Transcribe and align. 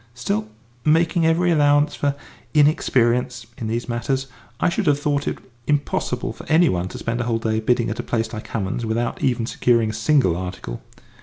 "Still, 0.15 0.49
making 0.83 1.27
every 1.27 1.51
allowance 1.51 1.93
for 1.93 2.15
inexperience 2.55 3.45
in 3.59 3.67
these 3.67 3.87
matters, 3.87 4.25
I 4.59 4.67
should 4.67 4.87
have 4.87 4.99
thought 4.99 5.27
it 5.27 5.37
impossible 5.67 6.33
for 6.33 6.43
any 6.47 6.69
one 6.69 6.87
to 6.87 6.97
spend 6.97 7.21
a 7.21 7.25
whole 7.25 7.37
day 7.37 7.59
bidding 7.59 7.91
at 7.91 7.99
a 7.99 8.01
place 8.01 8.33
like 8.33 8.47
Hammond's 8.47 8.83
without 8.83 9.21
even 9.21 9.45
securing 9.45 9.91
a 9.91 9.93
single 9.93 10.35
article." 10.35 10.81